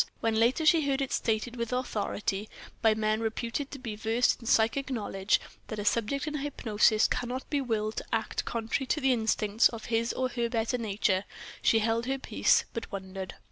[0.19, 2.49] When later she heard it stated with authority,
[2.81, 7.47] by men reputed to be versed in psychic knowledge, that a subject in hypnosis cannot
[7.51, 11.23] be willed to act contrary to the instincts of his or her better nature,
[11.61, 13.35] she held her peace, but wondered.